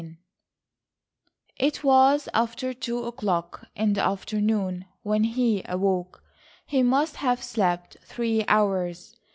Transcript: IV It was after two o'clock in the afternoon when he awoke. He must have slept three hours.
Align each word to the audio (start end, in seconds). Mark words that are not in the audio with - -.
IV 0.01 0.15
It 1.59 1.83
was 1.83 2.27
after 2.33 2.73
two 2.73 3.03
o'clock 3.03 3.67
in 3.75 3.93
the 3.93 4.01
afternoon 4.03 4.85
when 5.03 5.23
he 5.25 5.61
awoke. 5.69 6.23
He 6.65 6.81
must 6.81 7.17
have 7.17 7.43
slept 7.43 7.97
three 8.01 8.43
hours. 8.47 9.15